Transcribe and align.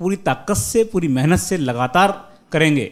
पूरी 0.00 0.16
ताकत 0.16 0.54
से, 0.54 0.84
पूरी 0.84 1.08
मेहनत 1.08 1.38
से 1.38 1.56
लगातार 1.56 2.12
करेंगे। 2.52 2.84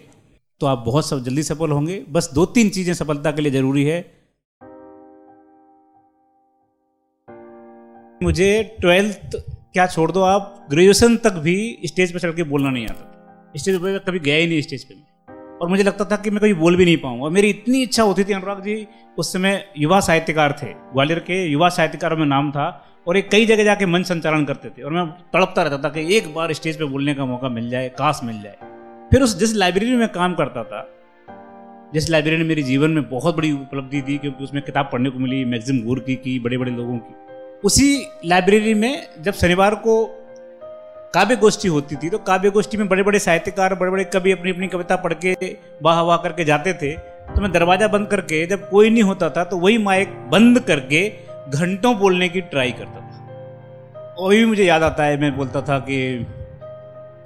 तो 0.60 0.67
आप 0.67 0.79
बहुत 0.79 1.09
सब, 1.09 1.23
जल्दी 1.25 1.43
सफल 1.43 1.71
होंगे। 1.71 2.05
बस 2.09 2.31
दो 2.35 2.47
तीन 2.47 2.69
चीज़ें 2.69 2.94
सफलता 2.94 3.31
के 3.32 3.43
लिए 3.43 3.52
ज़रूरी 3.52 3.85
है। 3.85 4.01
मुझे 8.23 8.62
ट्वेल्थ, 8.80 9.37
क्या 9.73 9.87
छोड़ 9.87 10.11
दो 10.12 10.23
आप, 10.23 10.67
ग्रेजुएशन 10.71 11.17
तक 11.17 11.33
भी 11.33 11.57
स्टेज 11.87 12.12
पर 12.12 12.19
चढ़ 12.19 12.33
के 12.33 12.43
बोलना 12.43 12.71
नहीं 12.71 12.87
आता। 12.87 13.53
स्टेज 13.57 13.77
पर 13.77 13.98
कभी 13.98 14.19
गया 14.19 14.37
ही 14.37 14.46
नहीं 14.46 14.62
स्टेज 14.62 14.84
पर 14.84 15.59
और 15.62 15.69
मुझे 15.69 15.82
लगता 15.82 16.05
था 16.05 16.16
कि 16.16 16.30
मैं 16.30 16.41
कभी 16.41 16.55
बोल 16.55 16.77
भी 16.77 16.84
नहीं 16.84 16.96
पाऊँगा। 16.96 17.29
मेरी 17.29 17.50
इतनी 17.50 17.82
इच्छा 17.82 18.03
होती 18.03 18.25
थी, 18.25 18.32
अनुराग 18.32 18.62
जी, 18.62 18.87
उस 19.19 19.32
समय 19.32 19.64
युवा 19.79 20.00
साहित्यकार 20.00 20.53
थे। 20.62 20.66
ग्वालियर 20.66 21.19
के 21.19 21.45
युवा 21.46 21.69
साहित्यकारों 21.69 22.16
में 22.16 22.27
नाम 22.27 22.50
था। 22.50 22.69
और 23.07 23.16
एक 23.16 23.30
कई 23.30 23.46
जगह 23.46 23.64
जाके 23.64 23.87
मंच 23.87 24.07
संचालन 24.07 24.45
करते 24.45 24.69
थे। 24.69 24.82
और 24.82 24.93
मैं 24.93 25.07
तड़पता 25.32 25.62
रहता 25.62 25.79
था 25.79 25.89
कि 25.91 26.16
एक 26.16 26.32
बार 26.34 26.52
स्टेज 26.52 26.79
पे 26.79 26.84
बोलने 26.87 27.14
का 27.14 27.25
मौका 27.27 27.48
मिल 27.51 27.69
जाए, 27.71 27.89
काश 27.91 28.21
मिल 28.25 28.43
जाए। 28.43 28.57
फिर 29.11 29.23
उस 29.23 29.38
जिस 29.38 29.55
लाइब्रेरी 29.55 29.97
में 29.97 30.09
काम 30.11 30.34
करता 30.34 30.62
था, 30.65 30.88
जिस 31.95 32.09
लाइब्रेरी 32.11 32.37
ने 32.37 32.45
मेरे 32.45 32.62
जीवन 32.62 32.91
में 32.91 33.09
बहुत 33.09 33.37
बड़ी 33.37 33.52
उपलब्धि 33.52 34.01
दी, 34.01 34.16
क्योंकि 34.19 34.45
उसमें 34.45 34.62
किताब 34.62 34.88
पढ़ने 34.92 35.11
को 35.11 35.19
मिली 35.19 35.45
मैगजिन 35.47 35.84
गुर 35.84 35.98
की 36.01 36.15
की 36.16 36.38
बड़े 36.41 36.59
बड़े 36.59 36.70
लोगों 36.73 36.98
की, 36.98 37.15
उसी 37.65 38.06
लाइब्रेरी 38.25 38.75
में 38.75 39.06
जब 39.20 39.33
शनिवार 39.34 39.75
को 39.84 40.05
काव्य 41.14 41.37
गोष्ठी 41.37 41.69
होती 41.69 41.97
थी 41.97 42.09
तो 42.11 42.19
काव्य 42.20 42.50
गोष्ठी 42.50 42.77
में 42.77 42.89
बड़े 42.89 43.03
बड़े 43.03 43.19
साहित्यकार 43.19 43.75
बड़े 43.75 43.91
बड़े 43.91 44.05
कवि 44.05 44.33
अपनी 44.33 44.50
अपनी 44.50 44.69
कविता 44.69 44.97
पढ़ 44.98 45.14
के 45.25 45.56
वाह 45.83 46.00
वाह 46.00 46.16
करके 46.19 46.45
जाते 46.45 46.73
थे। 46.75 46.92
तो 47.27 47.41
मैं 47.41 47.50
दरवाज़ा 47.53 47.89
बंद 47.89 48.06
करके, 48.09 48.47
जब 48.47 48.69
कोई 48.69 48.91
नहीं 48.91 49.03
होता 49.03 49.28
था 49.30 49.45
तो 49.45 49.59
वही 49.59 49.78
माइक 49.80 50.14
बंद 50.30 50.61
करके 50.61 51.03
घंटों 51.48 51.98
बोलने 51.98 52.28
की 52.28 52.41
ट्राई 52.41 52.73
करता 52.73 53.01
था। 53.01 53.12
वही 54.20 54.38
भी 54.38 54.45
मुझे 54.45 54.64
याद 54.64 54.83
आता 54.83 55.05
है, 55.05 55.20
मैं 55.20 55.37
बोलता 55.37 55.60
था 55.60 55.78
कि, 55.78 56.27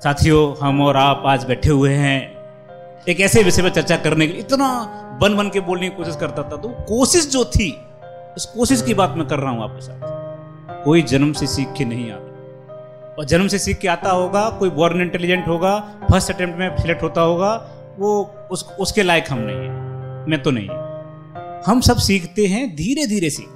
साथियों, 0.05 0.67
हम 0.67 0.81
और 0.81 0.97
आप 0.97 1.23
आज 1.27 1.45
बैठे 1.45 1.69
हुए 1.69 1.95
हैं। 1.95 2.37
एक 3.09 3.21
ऐसे 3.21 3.43
विषय 3.43 3.63
पर 3.63 3.69
चर्चा 3.69 3.97
करने 3.97 4.27
के 4.27 4.33
लिए 4.33 4.43
इतना 4.43 4.85
बन 5.23 5.37
बन 5.37 5.49
के 5.49 5.61
बोलने 5.61 5.89
की 5.89 5.97
कोशिश 5.97 6.17
करता 6.17 6.43
था 6.43 6.57
तो 6.57 6.69
कोशिश 6.69 7.31
जो 7.31 7.45
थी, 7.45 7.81
उस 8.37 8.47
कोशिश 8.47 8.83
की 8.83 8.95
बात 8.95 9.15
मैं 9.17 9.27
कर 9.27 9.39
रहा 9.39 9.51
हूँ 9.51 9.63
आपके 9.63 9.81
साथ। 9.81 10.01
कोई 10.85 11.03
जन्म 11.03 11.33
से 11.33 11.47
सीख 11.47 11.69
के 11.79 11.85
नहीं 11.85 12.13
आता। 12.13 12.27
और 13.19 13.25
जन्म 13.25 13.49
से 13.49 13.59
सीख 13.59 13.79
के 13.79 13.89
आता 13.89 14.11
होगा, 14.11 14.51
कोई 14.51 14.71
बॉर्न 14.71 15.01
इंटेलिजेंट 15.01 15.49
होगा 15.49 15.79
फ़र्स्ट 15.81 16.31
अटेम्प्ट 16.31 16.59
में 16.59 16.77
सिलेक्ट 16.77 17.03
होता 17.03 17.21
होगा, 17.21 17.71
वो 17.99 18.35
उस, 18.51 18.71
उसके 18.81 19.03
लायक 19.03 19.25
हम 19.31 19.39
नहीं 19.39 19.57
है। 19.57 19.71
मैं 20.27 20.43
तो 20.43 20.51
नहीं 20.51 20.69
हम 21.67 21.81
सब 21.81 21.97
सीखते 21.97 22.47
हैं 22.47 22.77
धीरे 22.77 23.07
धीरे 23.07 23.31
सीखते 23.31 23.56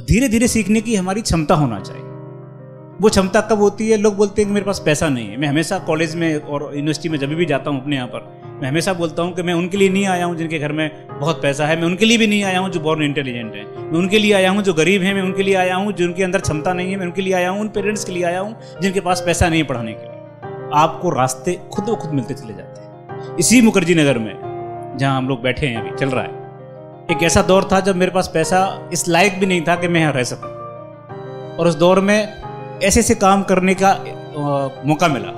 धीरे 0.00 0.28
धीरे 0.28 0.48
सीखने 0.48 0.80
की 0.80 0.94
हमारी 0.94 1.22
क्षमता 1.22 1.54
होना 1.54 1.80
चाहिए। 1.80 2.04
वो 3.00 3.08
क्षमता 3.08 3.40
कब 3.40 3.58
होती 3.58 3.88
है, 3.90 3.96
लोग 3.96 4.16
बोलते 4.16 4.42
हैं 4.42 4.48
कि 4.48 4.54
मेरे 4.54 4.66
पास 4.66 4.82
पैसा 4.84 5.08
नहीं 5.08 5.28
है। 5.28 5.36
मैं 5.36 5.48
हमेशा 5.48 5.78
कॉलेज 5.78 6.14
में 6.16 6.36
और 6.36 6.62
यूनिवर्सिटी 6.74 7.08
में 7.08 7.18
जब 7.18 7.28
भी 7.28 7.46
जाता 7.46 7.70
हूँ 7.70 7.80
अपने 7.82 7.96
यहाँ 7.96 8.08
पर, 8.08 8.58
मैं 8.62 8.68
हमेशा 8.68 8.92
बोलता 8.92 9.22
हूँ 9.22 9.32
कि 9.32 9.42
मैं 9.42 9.54
उनके 9.54 9.76
लिए 9.76 9.88
नहीं 9.88 10.06
आया 10.06 10.24
हूँ 10.24 10.36
जिनके 10.36 10.58
घर 10.58 10.72
में 10.72 11.06
बहुत 11.20 11.42
पैसा 11.42 11.66
है। 11.66 11.76
मैं 11.76 11.84
उनके 11.84 12.04
लिए 12.04 12.18
भी 12.18 12.26
नहीं 12.26 12.44
आया 12.44 12.58
हूँ 12.58 12.70
जो 12.70 12.80
बॉर्न 12.80 13.02
इंटेलिजेंट 13.02 13.54
है। 13.54 13.64
मैं 13.64 13.98
उनके 13.98 14.18
लिए 14.18 14.32
आया 14.32 14.50
हूँ 14.50 14.62
जो 14.62 14.74
गरीब 14.74 15.02
है। 15.02 15.14
मैं 15.14 15.22
उनके 15.22 15.42
लिए 15.42 15.54
आया 15.54 15.76
हूँ 15.76 15.92
जिनके 15.92 16.22
अंदर 16.22 16.40
क्षमता 16.40 16.72
नहीं 16.72 16.90
है। 16.90 16.96
मैं 16.96 17.06
उनके 17.06 17.22
लिए 17.22 17.32
आया 17.32 17.50
हूँ, 17.50 17.60
उन 17.60 17.68
पेरेंट्स 17.68 18.04
के 18.04 18.12
लिए 18.12 18.24
आया 18.24 18.40
हूँ 18.40 18.56
जिनके 18.82 19.00
पास 19.00 19.22
पैसा 19.26 19.48
नहीं 19.48 19.62
है 19.62 19.68
पढ़ाने 19.68 19.92
के 19.92 20.02
लिए। 20.02 20.70
आपको 20.74 21.10
रास्ते 21.10 21.58
खुद 21.72 21.84
ब 21.84 21.96
खुद 21.96 22.10
मिलते 22.10 22.34
चले 22.34 22.54
जाते 22.54 22.80
हैं। 22.80 23.36
इसी 23.36 23.60
मुखर्जी 23.60 23.94
नगर 23.94 24.18
में 24.18 24.96
जहाँ 24.98 25.16
हम 25.16 25.28
लोग 25.28 25.42
बैठे 25.42 25.66
हैं 25.66 25.76
अभी, 25.76 25.96
चल 25.96 26.08
रहा 26.08 26.24
है। 26.24 26.39
एक 27.10 27.22
ऐसा 27.22 27.42
दौर 27.42 27.68
था 27.72 27.78
जब 27.80 27.96
मेरे 27.96 28.12
पास 28.12 28.30
पैसा 28.34 28.58
इस 28.92 29.06
लायक 29.08 29.38
भी 29.40 29.46
नहीं 29.46 29.62
था 29.68 29.74
कि 29.76 29.88
मैं 29.88 30.00
यहाँ 30.00 30.12
रह 30.12 30.24
सकूँ। 30.24 30.50
और 31.56 31.68
उस 31.68 31.74
दौर 31.76 32.00
में 32.00 32.16
ऐसे 32.16 33.00
ऐसे 33.00 33.14
काम 33.16 33.42
करने 33.42 33.74
का 33.74 33.92
मौका 34.86 35.08
मिला 35.08 35.32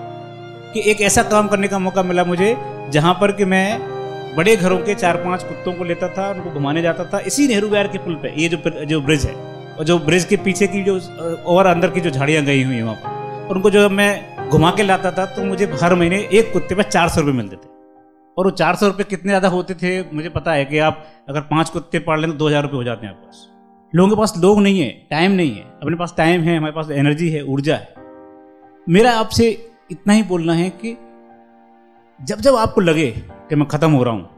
कि 0.74 0.82
एक 0.90 1.00
ऐसा 1.00 1.22
काम 1.30 1.48
करने 1.48 1.68
का 1.68 1.78
मौका 1.78 2.02
मिला 2.02 2.24
मुझे 2.24 2.54
जहाँ 2.92 3.14
पर 3.14 3.32
कि 3.32 3.44
मैं 3.44 4.36
बड़े 4.36 4.56
घरों 4.56 4.78
के 4.80 4.94
चार 4.94 5.16
पाँच 5.16 5.42
कुत्तों 5.44 5.72
को 5.72 5.84
लेता 5.84 6.08
था, 6.08 6.28
उनको 6.30 6.50
घुमाने 6.50 6.82
जाता 6.82 7.04
था, 7.04 7.18
इसी 7.20 7.48
नेहरू 7.48 7.68
विहार 7.68 7.88
के 7.88 7.98
पुल 7.98 8.14
पे, 8.16 8.34
ये 8.36 8.48
जो 8.48 8.84
जो 8.86 9.00
ब्रिज 9.00 9.27
है 9.27 9.34
और 9.78 9.84
जो 9.84 9.98
ब्रिज 10.00 10.24
के 10.24 10.36
पीछे 10.44 10.66
की 10.66 10.82
जो 10.84 11.00
और 11.46 11.66
अंदर 11.66 11.90
की 11.90 12.00
जो 12.00 12.11
झाड़ियाँ 12.11 12.44
गई 12.44 12.62
हुई 12.62 12.77
हैं 12.77 12.84
वहाँ 12.84 12.96
पर, 12.96 13.55
उनको 13.55 13.70
जो 13.70 13.88
मैं 13.90 14.48
घुमा 14.48 14.70
के 14.70 14.82
लाता 14.82 15.11
था 15.11 15.27
तो 15.27 15.44
मुझे 15.44 15.72
हर 15.82 15.94
महीने 15.94 16.28
एक 16.32 16.52
कुत्ते 16.52 16.74
पर 16.74 16.82
चार 16.90 17.08
सौ 17.08 17.20
रुपये 17.20 17.34
मिलते 17.34 17.56
थे। 17.56 17.71
और 18.36 18.44
वो 18.44 18.50
चार 18.52 18.76
सौ 18.76 18.86
रुपये 18.86 19.04
कितने 19.06 19.30
ज़्यादा 19.30 19.48
होते 19.48 19.74
थे, 19.74 20.02
मुझे 20.12 20.28
पता 20.30 20.52
है 20.52 20.64
कि 20.64 20.78
आप 20.80 21.04
अगर 21.28 21.40
पाँच 21.48 21.70
कुत्ते 21.70 21.98
पाल 22.00 22.20
लें 22.20 22.30
तो 22.30 22.36
दो 22.36 22.46
हज़ार 22.48 22.62
रुपये 22.62 22.76
हो 22.76 22.84
जाते 22.84 23.06
हैं 23.06 23.12
आपके 23.14 23.26
पास। 23.26 23.48
लोगों 23.92 24.10
के 24.10 24.16
पास 24.16 24.34
लोग 24.38 24.60
नहीं 24.60 24.80
है 24.80 24.88
टाइम 25.10 25.32
नहीं 25.32 25.50
है। 25.50 25.62
अपने 25.82 25.96
पास 25.96 26.14
टाइम 26.16 26.40
है, 26.40 26.56
हमारे 26.56 26.72
पास 26.72 26.90
एनर्जी 26.92 27.28
है, 27.30 27.42
ऊर्जा 27.44 27.76
है। 27.76 27.94
मेरा 28.86 29.12
आपसे 29.14 29.48
इतना 29.90 30.12
ही 30.12 30.22
बोलना 30.24 30.54
है 30.54 30.68
कि 30.76 30.96
जब 32.20 32.40
जब 32.40 32.56
आपको 32.56 32.80
लगे 32.80 33.10
कि 33.48 33.56
मैं 33.56 33.66
ख़त्म 33.68 33.90
हो 33.92 34.02
रहा 34.02 34.14
हूँ, 34.14 34.28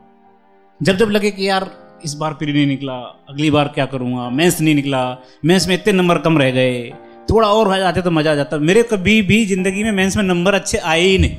जब 0.80 0.96
जब 0.96 1.10
लगे 1.10 1.30
कि 1.30 1.48
यार 1.48 1.70
इस 2.04 2.14
बार 2.14 2.34
पीरी 2.34 2.52
नहीं 2.52 2.66
निकला, 2.66 2.94
अगली 3.28 3.50
बार 3.50 3.68
क्या 3.74 3.86
करूँगा 3.86 4.28
मैथ्स 4.30 4.60
नहीं 4.60 4.74
निकला 4.74 5.02
मैथ्स 5.44 5.68
में 5.68 5.74
इतने 5.74 5.92
नंबर 5.92 6.18
कम 6.20 6.38
रह 6.38 6.50
गए, 6.52 6.90
थोड़ा 7.30 7.48
और 7.50 7.68
हो 7.68 7.76
जाते 7.78 8.02
तो 8.02 8.10
मज़ा 8.10 8.32
आ 8.32 8.34
जाता 8.34 8.58
मेरे 8.60 8.82
कभी 8.84 9.20
भी 9.22 9.44
ज़िंदगी 9.46 9.84
में 9.84 9.92
मैथ्स 9.92 10.16
में 10.16 10.24
नंबर 10.24 10.54
अच्छे 10.54 10.78
आए 10.78 11.00
ही 11.00 11.18
नहीं। 11.18 11.36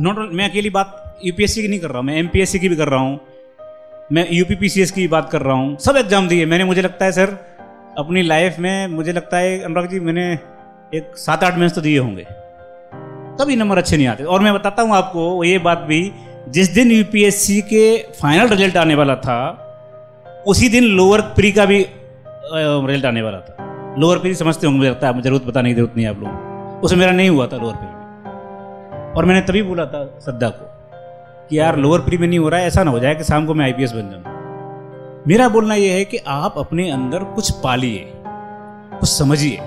नॉट 0.00 0.32
मैं 0.32 0.48
अकेली 0.48 0.70
बात 0.70 1.04
यूपीएससी 1.24 1.62
की 1.62 1.68
नहीं 1.68 1.80
कर 1.80 1.88
रहा 1.88 1.98
हूँ, 1.98 2.06
मैं 2.06 2.16
एमपीएससी 2.16 2.58
की 2.58 2.68
भी 2.68 2.76
कर 2.76 2.88
रहा 2.88 3.00
हूँ, 3.00 3.18
मैं 4.12 4.26
यूपी 4.32 4.54
पीसीएस 4.54 4.90
की 4.90 5.06
बात 5.08 5.30
कर 5.30 5.42
रहा 5.42 5.54
हूँ, 5.56 5.76
सब 5.78 5.96
एग्ज़ाम 5.96 6.28
दिए 6.28 6.46
मैंने, 6.46 6.64
मुझे 6.64 6.82
लगता 6.82 7.04
है 7.04 7.12
सर, 7.12 7.36
अपनी 7.98 8.22
लाइफ 8.22 8.58
में 8.58 8.86
मुझे 8.88 9.12
लगता 9.12 9.36
है, 9.36 9.60
अनुराग 9.62 9.88
जी, 9.88 10.00
मैंने 10.00 10.32
एक 10.92 11.16
सात 11.16 11.44
आठ 11.44 11.58
मैथ्स 11.58 11.74
तो 11.74 11.80
दिए 11.80 11.98
होंगे। 11.98 12.26
कभी 13.40 13.56
नंबर 13.56 13.78
अच्छे 13.78 13.96
नहीं 13.96 14.06
आते। 14.06 14.24
और 14.24 14.40
मैं 14.40 14.52
बताता 14.54 14.82
हूँ 14.82 14.94
आपको, 14.96 15.44
ये 15.44 15.58
बात 15.58 15.78
भी, 15.88 16.00
जिस 16.48 16.68
दिन 16.74 16.90
यूपीएससी 16.90 17.60
के 17.62 17.96
फाइनल 18.20 18.48
रिज़ल्ट 18.48 18.76
आने 18.76 18.94
वाला 18.94 19.16
था, 19.16 19.38
उसी 20.46 20.68
दिन 20.68 20.84
लोअर 20.96 21.20
प्री 21.36 21.52
का 21.52 21.66
भी 21.66 21.78
रिज़ल्ट 22.54 23.04
आने 23.06 23.22
वाला 23.22 23.40
था। 23.40 23.94
लोअर 23.98 24.18
प्री 24.18 24.34
समझते 24.34 24.66
होंगे, 24.66 24.78
मुझे 24.78 24.90
लगता 24.90 25.08
है, 25.08 25.22
ज़रूरत 25.22 25.42
बताने 25.42 25.68
की 25.68 25.74
ज़रूरत 25.74 25.96
नहीं 25.96 26.06
आप 26.06 26.20
लोगों 26.20 26.80
उसमें 26.80 26.98
मेरा 26.98 27.12
नहीं 27.12 27.28
हुआ 27.28 27.46
था 27.46 27.56
लोअर 27.56 27.74
प्री 27.74 29.16
और 29.16 29.24
मैंने 29.24 29.40
तभी 29.42 29.62
बोला 29.62 29.86
था 29.86 30.04
श्रद्धा 30.24 30.48
को 30.48 30.77
कि 31.50 31.58
यार 31.58 31.76
लोअर 31.78 32.00
प्री 32.00 32.18
में 32.18 32.26
नहीं 32.28 32.38
हो 32.38 32.48
रहा 32.48 32.60
है, 32.60 32.66
ऐसा 32.66 32.82
ना 32.84 32.90
हो 32.90 32.98
जाए 32.98 33.14
कि 33.14 33.24
शाम 33.24 33.46
को 33.46 33.54
मैं 33.54 33.64
आईपीएस 33.64 33.92
बन 33.92 34.10
जाऊँ। 34.10 35.24
मेरा 35.28 35.48
बोलना 35.48 35.74
यह 35.74 35.94
है 35.94 36.04
कि 36.04 36.16
आप 36.28 36.54
अपने 36.58 36.90
अंदर 36.90 37.24
कुछ 37.34 37.50
पालिए, 37.60 38.04
कुछ 38.94 39.08
समझिए, 39.08 39.58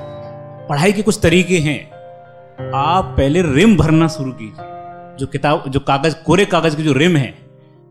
पढ़ाई 0.69 0.91
के 0.91 1.01
कुछ 1.01 1.19
तरीके 1.23 1.57
हैं। 1.59 1.79
आप 2.75 3.13
पहले 3.17 3.41
रिम 3.43 3.75
भरना 3.77 4.07
शुरू 4.09 4.31
कीजिए, 4.31 4.65
जो 5.19 5.27
किताब, 5.27 5.63
जो 5.67 5.79
कागज़, 5.81 6.15
कोरे 6.25 6.45
कागज़ 6.47 6.75
की 6.77 6.83
जो 6.83 6.93
रिम 6.93 7.15
है, 7.17 7.33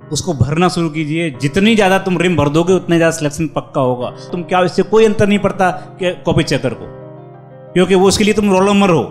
उसको 0.03 0.33
भरना 0.35 0.69
शुरू 0.69 0.89
कीजिए। 0.91 1.31
जितनी 1.33 1.75
ज़्यादा 1.75 1.99
तुम 2.01 2.19
रिम 2.19 2.37
भर 2.37 2.49
दोगे, 2.49 2.73
उतने 2.75 2.97
ज़्यादा 2.97 3.17
सिलेक्शन 3.17 3.47
पक्का 3.49 3.81
होगा। 3.81 4.11
तुम 4.33 4.43
क्या, 4.43 4.63
इससे 4.63 4.83
कोई 4.85 5.05
अंतर 5.07 5.29
नहीं 5.29 5.39
पड़ता 5.39 5.71
कॉपी 6.03 6.43
चेकर 6.45 6.75
को, 6.75 6.87
क्योंकि 7.73 7.95
वो 7.95 8.09
उसके 8.09 8.25
लिए 8.25 8.35
तुम 8.35 8.51
रोल 8.51 8.69
नंबर 8.69 8.91
हो। 8.91 9.03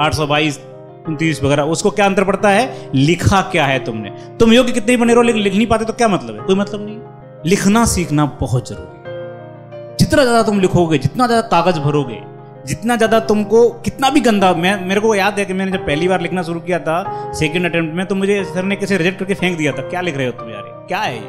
आठ 0.00 0.14
सौ 0.14 0.26
बाईस 0.26 0.60
उनतीस 1.08 1.42
वगैरह, 1.42 1.62
उसको 1.64 1.90
क्या 1.90 2.06
अंतर 2.06 2.24
पड़ता 2.24 2.48
है? 2.50 2.90
लिखा 2.96 3.40
क्या 3.52 3.66
है 3.66 3.84
तुमने? 3.84 4.10
तुम 4.40 4.52
योग्य 4.52 4.72
कितने 4.72 4.96
बने 4.96 5.14
रहो, 5.14 5.22
लेकिन 5.22 5.42
लिख 5.42 5.54
नहीं 5.54 5.66
पाते 5.66 5.84
तो 5.84 5.92
क्या 5.94 6.08
मतलब 6.08 6.34
है? 6.34 6.46
कोई 6.46 6.56
मतलब 6.56 6.84
नहीं 6.86 6.98
लिखना 7.46 7.84
सीखना 7.86 8.24
बहुत 8.40 8.68
ज़रूरी 8.68 8.86
है। 8.86 9.96
जितना 9.98 10.22
ज़्यादा 10.22 10.42
तुम 10.42 10.60
लिखोगे, 10.60 10.98
जितना 10.98 11.26
ज़्यादा 11.26 11.48
कागज़ 11.48 11.78
भरोगे, 11.80 12.20
जितना 12.66 12.96
ज़्यादा 12.96 13.18
तुमको, 13.28 13.68
कितना 13.84 14.10
भी 14.10 14.20
गंदा, 14.20 14.52
मैं, 14.54 14.86
मेरे 14.86 15.00
को 15.00 15.14
याद 15.14 15.38
है 15.38 15.44
कि 15.44 15.52
मैंने 15.52 15.72
जब 15.72 15.86
पहली 15.86 16.08
बार 16.08 16.20
लिखना 16.20 16.42
शुरू 16.42 16.60
किया 16.60 16.78
था 16.80 17.32
सेकंड 17.34 17.66
अटेम्प्ट 17.66 17.94
में 17.94 18.04
तो 18.06 18.14
मुझे 18.14 18.42
सर 18.44 18.62
ने 18.64 18.76
कैसे 18.76 18.96
रिजेक्ट 18.96 19.18
करके 19.18 19.34
फेंक 19.34 19.56
दिया 19.58 19.72
था, 19.72 19.82
क्या 19.84 20.00
लिख 20.00 20.16
रहे 20.16 20.26
हो 20.26 20.32
तुम 20.34 20.50
यार? 20.50 20.62
क्या 20.88 21.00
है 21.00 21.20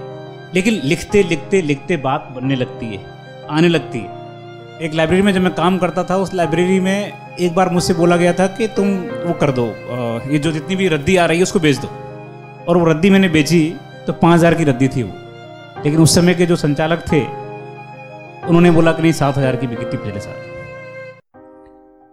लेकिन 0.53 0.81
लिखते 0.83 1.23
लिखते 1.23 1.61
लिखते 1.61 1.97
बात 1.99 2.27
बनने 2.35 2.55
लगती 2.55 2.85
है, 2.85 2.99
आने 3.49 3.67
लगती 3.69 3.99
है। 3.99 4.17
एक 4.81 4.93
लाइब्रेरी 4.93 5.21
में 5.21 5.33
जब 5.33 5.41
मैं 5.41 5.53
काम 5.53 5.77
करता 5.77 6.03
था, 6.03 6.17
उस 6.17 6.33
लाइब्रेरी 6.33 6.79
में 6.79 7.11
एक 7.39 7.53
बार 7.55 7.69
मुझसे 7.69 7.93
बोला 7.93 8.15
गया 8.17 8.33
था 8.33 8.47
कि 8.49 8.67
तुम 8.75 8.87
वो 9.25 9.33
कर 9.35 9.51
दो 9.51 9.65
ये 10.31 10.39
जो 10.39 10.51
जितनी 10.51 10.75
भी 10.75 10.87
रद्दी 10.89 11.15
आ 11.17 11.25
रही 11.25 11.37
है 11.37 11.43
उसको 11.43 11.59
बेच 11.59 11.77
दो। 11.77 11.87
और 12.67 12.77
वो 12.77 12.85
रद्दी 12.85 13.09
मैंने 13.09 13.29
बेची 13.29 13.61
तो 14.07 14.13
पाँच 14.15 14.33
हज़ार 14.33 14.53
की 14.55 14.63
रद्दी 14.65 14.87
थी 14.87 15.03
वो। 15.03 15.13
लेकिन 15.77 15.99
उस 16.01 16.15
समय 16.15 16.33
के 16.33 16.45
जो 16.45 16.55
संचालक 16.57 17.03
थे, 17.11 17.21
उन्होंने 18.47 18.71
बोला 18.71 18.91
कि 18.91 19.01
नहीं, 19.01 19.11
सात 19.13 19.37
हज़ार 19.37 19.55
की 19.55 19.67
बिकी 19.67 19.85
थी 19.85 19.97
पिछले 19.97 20.19
साल। 20.19 20.33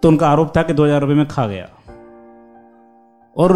तो 0.03 0.09
उनका 0.09 0.29
आरोप 0.29 0.57
था 0.57 0.63
कि 0.63 0.73
दो 0.73 0.85
हज़ार 0.85 1.01
रुपये 1.01 1.17
में 1.17 1.27
खा 1.29 1.47
गया। 1.47 1.69
और 3.37 3.53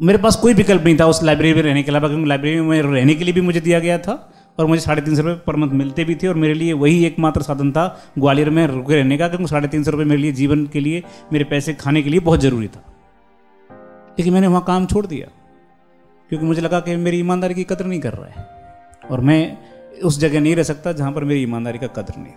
मेरे 0.00 0.18
पास 0.18 0.36
कोई 0.36 0.54
विकल्प 0.54 0.84
नहीं 0.84 0.96
था 0.98 1.06
उस 1.06 1.22
लाइब्रेरी 1.22 1.54
में 1.54 1.62
रहने 1.62 1.82
के 1.82 1.90
अलावा, 1.90 2.08
क्योंकि 2.08 2.28
लाइब्रेरी 2.28 2.60
में 2.62 2.80
रहने 2.82 3.14
के 3.14 3.24
लिए 3.24 3.34
भी 3.34 3.40
मुझे 3.40 3.60
दिया 3.60 3.78
गया 3.80 3.98
था। 3.98 4.14
और 4.58 4.66
मुझे 4.66 4.80
साढ़े 4.82 5.02
तीन 5.02 5.16
सौ 5.16 5.22
रुपये 5.22 5.34
पर 5.46 5.56
मंथ 5.56 5.70
मिलते 5.70 6.04
भी 6.04 6.14
थे 6.14 6.28
और 6.28 6.34
मेरे 6.34 6.54
लिए 6.54 6.72
वही 6.74 7.04
एकमात्र 7.06 7.42
साधन 7.42 7.70
था 7.72 7.86
ग्वालियर 8.18 8.50
में 8.50 8.66
रुके 8.66 8.94
रहने 8.94 9.18
का, 9.18 9.28
क्योंकि 9.28 9.46
साढ़े 9.46 9.68
तीन 9.68 9.84
सौ 9.84 9.90
रुपये 9.90 10.06
मेरे 10.06 10.20
लिए 10.22 10.32
जीवन 10.32 10.66
के 10.66 10.80
लिए, 10.80 11.02
मेरे 11.32 11.44
पैसे 11.44 11.74
खाने 11.74 12.02
के 12.02 12.10
लिए 12.10 12.20
बहुत 12.20 12.40
ज़रूरी 12.40 12.68
था। 12.68 12.82
लेकिन 14.18 14.32
मैंने 14.34 14.46
वहाँ 14.46 14.64
काम 14.66 14.86
छोड़ 14.86 15.06
दिया, 15.06 15.26
क्योंकि 16.30 16.46
मुझे 16.46 16.60
लगा 16.60 16.80
कि 16.80 16.96
मेरी 16.96 17.18
ईमानदारी 17.18 17.54
की 17.54 17.64
कदर 17.64 17.86
नहीं 17.86 18.00
कर 18.00 18.12
रहा 18.12 18.30
है 18.30 18.46
और 19.10 19.20
मैं 19.20 19.58
उस 20.04 20.18
जगह 20.18 20.40
नहीं 20.40 20.56
रह 20.56 20.62
सकता 20.62 20.92
जहाँ 20.92 21.12
पर 21.12 21.24
मेरी 21.24 21.42
ईमानदारी 21.42 21.78
का 21.78 21.86
कदर 21.86 22.18
नहीं 22.18 22.32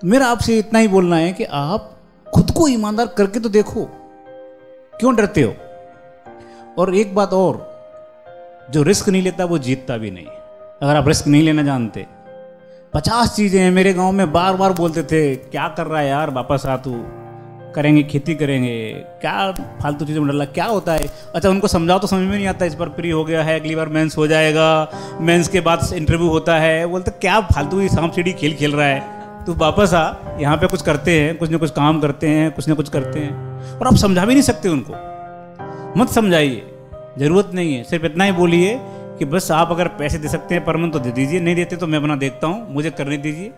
तो 0.00 0.06
मेरा 0.08 0.26
आपसे 0.26 0.58
इतना 0.58 0.78
ही 0.78 0.88
बोलना 0.88 1.16
है 1.16 1.32
कि 1.32 1.44
आप 1.44 1.90
खुद 2.26 2.50
को 2.50 2.68
ईमानदार 2.68 3.06
करके 3.06 3.40
तो 3.40 3.48
देखो, 3.48 3.84
क्यों 4.98 5.14
डरते 5.16 5.42
हो? 5.42 5.54
और 6.78 6.94
एक 6.94 7.14
बात 7.14 7.32
और, 7.32 7.56
जो 8.70 8.82
रिस्क 8.82 9.08
नहीं 9.08 9.22
लेता 9.22 9.44
वो 9.44 9.58
जीतता 9.58 9.96
भी 9.96 10.10
नहीं। 10.10 10.26
अगर 10.84 10.96
आप 10.96 11.08
रिस्क 11.08 11.26
नहीं 11.26 11.42
लेना 11.42 11.62
जानते। 11.62 12.06
पचास 12.94 13.36
चीज़ें 13.36 13.60
हैं, 13.60 13.70
मेरे 13.70 13.92
गाँव 13.92 14.12
में 14.12 14.32
बार 14.32 14.54
बार 14.54 14.72
बोलते 14.72 15.02
थे, 15.02 15.36
क्या 15.36 15.68
कर 15.68 15.86
रहा 15.86 16.00
है 16.00 16.08
यार, 16.08 16.30
वापस 16.30 16.66
आ 16.66 16.76
तू। 16.76 17.04
करेंगे, 17.74 18.02
खेती 18.02 18.34
करेंगे। 18.34 18.92
क्या 18.92 19.52
फालतू 19.52 20.04
चीज़ों 20.04 20.22
में 20.22 20.38
डर 20.38 20.44
क्या 20.44 20.64
होता 20.64 20.92
है? 20.92 21.10
अच्छा 21.34 21.48
उनको 21.48 21.68
समझाओ 21.68 21.98
तो 21.98 22.06
समझ 22.06 22.20
में 22.20 22.36
नहीं 22.36 22.46
आता, 22.46 22.64
इस 22.64 22.74
बार 22.74 22.88
प्री 22.88 23.10
हो 23.10 23.24
गया 23.24 23.42
है, 23.42 23.60
अगली 23.60 23.74
बार 23.74 23.88
मेंस 23.88 24.16
हो 24.16 24.26
जाएगा। 24.26 24.90
मेंस 25.20 25.48
के 25.48 25.60
बाद 25.60 25.92
इंटरव्यू 25.94 26.28
होता 26.28 26.58
है। 26.58 26.86
बोलते, 26.86 27.10
क्या 27.10 27.40
फालतू 27.40 27.80
ही 27.80 27.88
सांप 27.88 28.12
सीढ़ी 28.12 28.32
खेल 28.32 28.54
खेल 28.54 28.72
रहा 28.72 28.86
है? 28.86 29.00
तू 29.44 29.54
वापस 29.54 29.94
आ, 29.94 30.14
यहाँ 30.40 30.56
पे 30.56 30.66
कुछ 30.66 30.82
करते 30.82 31.20
हैं, 31.20 31.38
कुछ 31.38 31.50
ना 31.50 31.58
कुछ 31.58 31.70
काम 31.70 32.00
करते 32.00 32.28
हैं, 32.28 32.50
कुछ 32.50 32.68
ना 32.68 32.74
कुछ 32.74 32.88
करते 32.88 33.18
हैं। 33.18 33.60
और 33.78 33.86
आप 33.86 33.96
समझा 33.96 34.24
भी 34.24 34.34
नहीं 34.34 34.42
सकते 34.42 34.68
उनको। 34.68 34.92
मत 36.00 36.08
समझाइए, 36.08 36.66
ज़रूरत 37.18 37.50
नहीं 37.54 37.74
है, 37.74 37.84
सिर्फ़ 37.84 38.06
इतना 38.06 38.24
ही 38.24 38.32
बोलिए 38.32 38.80
कि 39.18 39.24
बस 39.24 39.50
आप 39.52 39.70
अगर 39.70 39.88
पैसे 39.98 40.18
दे 40.18 40.28
सकते 40.28 40.54
हैं, 40.54 40.64
परमन 40.64 40.90
तो 40.90 40.98
दे 40.98 41.10
दीजिए, 41.12 41.40
नहीं 41.40 41.54
देते 41.54 41.76
तो 41.76 41.86
मैं 41.86 41.98
अपना 41.98 42.16
देखता 42.16 42.46
हूँ, 42.46 42.74
मुझे 42.74 42.90
करने 42.92 43.16
दीजिए। 43.18 43.48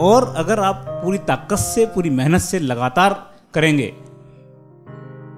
और 0.00 0.32
अगर 0.36 0.60
आप 0.60 0.84
पूरी 1.04 1.18
ताकत 1.20 1.58
से, 1.58 1.86
पूरी 1.86 2.10
मेहनत 2.12 2.40
से 2.40 2.58
लगातार 2.60 3.22
करेंगे 3.54 3.92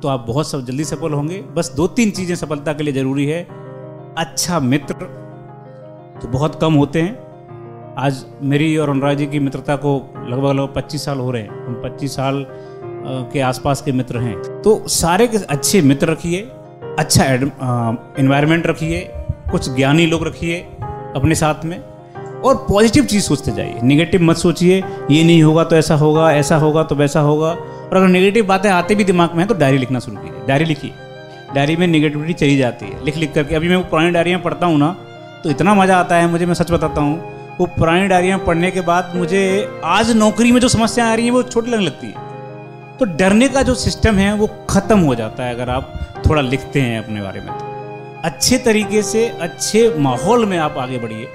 तो 0.02 0.08
आप 0.08 0.24
बहुत 0.26 0.48
सब 0.48 0.64
जल्दी 0.66 0.84
सफल 0.84 1.12
होंगे। 1.12 1.40
बस 1.54 1.72
दो 1.76 1.86
तीन 1.88 2.10
चीज़ें 2.10 2.34
सफलता 2.36 2.72
के 2.72 2.82
लिए 2.82 2.94
ज़रूरी 2.94 3.26
है। 3.26 3.42
अच्छा 4.18 4.60
मित्र 4.60 4.94
तो 6.22 6.28
बहुत 6.28 6.58
कम 6.60 6.74
होते 6.74 7.02
हैं। 7.02 7.94
आज 7.98 8.24
मेरी 8.42 8.76
और 8.76 8.90
अनुराग 8.90 9.16
जी 9.16 9.26
की 9.26 9.38
मित्रता 9.38 9.76
को 9.76 9.94
लगभग 10.18 10.50
लगभग 10.50 10.74
पच्चीस 10.74 11.04
साल 11.04 11.18
हो 11.18 11.30
रहे 11.30 11.42
हैं। 11.42 11.66
हम 11.66 11.80
पच्चीस 11.84 12.16
साल 12.16 12.44
के 13.32 13.40
आसपास 13.42 13.82
के 13.82 13.92
मित्र 13.92 14.18
हैं। 14.18 14.62
तो 14.62 14.82
सारे 14.88 15.26
के 15.26 15.38
अच्छे 15.46 15.82
मित्र 15.82 16.10
रखिए 16.10 16.40
अच्छा 16.98 17.24
इन्वायरमेंट 18.18 18.66
रखिए 18.66 19.00
कुछ 19.50 19.68
ज्ञानी 19.76 20.06
लोग 20.06 20.26
रखिए 20.26 20.58
अपने 21.16 21.34
साथ 21.34 21.64
में 21.64 21.78
और 22.40 22.54
पॉजिटिव 22.68 23.04
चीज़ 23.04 23.24
सोचते 23.24 23.52
जाइए। 23.52 23.80
नेगेटिव 23.82 24.22
मत 24.22 24.36
सोचिए, 24.36 24.82
ये 25.10 25.24
नहीं 25.24 25.42
होगा 25.42 25.64
तो 25.64 25.76
ऐसा 25.76 25.94
होगा 25.94 26.32
ऐसा 26.32 26.56
होगा 26.56 26.82
तो 26.82 26.94
वैसा 26.94 27.20
होगा। 27.20 27.48
और 27.48 27.96
अगर 27.96 28.08
नेगेटिव 28.08 28.46
बातें 28.46 28.68
आते 28.70 28.94
भी 28.94 29.04
दिमाग 29.04 29.30
में 29.30 29.38
हैं 29.38 29.46
तो 29.48 29.54
डायरी 29.54 29.78
लिखना 29.78 29.98
शुरू 29.98 30.16
कीजिए। 30.16 30.46
डायरी 30.46 30.64
लिखिए। 30.64 30.90
डायरी 31.54 31.76
में 31.76 31.86
नेगेटिविटी 31.86 32.32
चली 32.34 32.56
जाती 32.56 32.86
है। 32.86 33.04
लिख 33.04 33.16
लिख 33.16 33.32
करके। 33.34 33.54
अभी 33.54 33.68
मैं 33.68 33.76
वो 33.76 33.82
पुरानी 33.82 34.10
डायरियाँ 34.10 34.40
पढ़ता 34.40 34.66
हूँ 34.66 34.78
ना 34.78 34.96
तो 35.44 35.50
इतना 35.50 35.74
मज़ा 35.74 35.98
आता 35.98 36.16
है 36.16 36.26
मुझे, 36.26 36.46
मैं 36.46 36.54
सच 36.54 36.70
बताता 36.70 37.00
हूँ। 37.00 37.56
वो 37.58 37.66
पुरानी 37.68 38.06
डायरियाँ 38.08 38.38
पढ़ने 38.38 38.70
के 38.70 38.80
बाद 38.80 39.12
मुझे 39.16 39.68
आज 39.84 40.10
नौकरी 40.16 40.52
में 40.52 40.60
जो 40.60 40.68
समस्या 40.68 41.06
आ 41.06 41.14
रही 41.14 41.24
है, 41.24 41.30
वो 41.30 41.42
छोटी 41.42 41.70
लगने 41.70 41.86
लगती 41.86 42.06
है। 42.06 42.28
तो 42.98 43.04
डरने 43.16 43.48
का 43.48 43.62
जो 43.62 43.74
सिस्टम 43.76 44.14
है, 44.14 44.32
वो 44.34 44.46
ख़त्म 44.70 44.98
हो 44.98 45.14
जाता 45.14 45.44
है 45.44 45.54
अगर 45.54 45.70
आप 45.70 45.92
थोड़ा 46.28 46.42
लिखते 46.42 46.80
हैं 46.80 47.02
अपने 47.04 47.22
बारे 47.22 47.40
में 47.40 47.48
तो। 47.50 47.69
अच्छे 48.24 48.58
तरीके 48.58 49.02
से, 49.02 49.28
अच्छे 49.28 49.94
माहौल 49.98 50.44
में 50.46 50.58
आप 50.58 50.74
आगे 50.78 50.98
बढ़िए। 50.98 51.28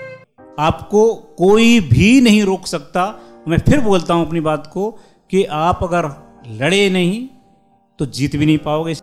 आपको 0.59 1.15
कोई 1.15 1.79
भी 1.79 2.21
नहीं 2.21 2.43
रोक 2.43 2.67
सकता। 2.67 3.05
मैं 3.47 3.57
फिर 3.57 3.79
बोलता 3.81 4.13
हूँ 4.13 4.27
अपनी 4.27 4.39
बात 4.39 4.67
को 4.73 4.91
कि 5.29 5.43
आप 5.43 5.79
अगर 5.83 6.05
लड़े 6.47 6.89
नहीं 6.89 7.27
तो 7.99 8.05
जीत 8.05 8.35
भी 8.35 8.45
नहीं 8.45 8.57
पाओगे। 8.57 8.93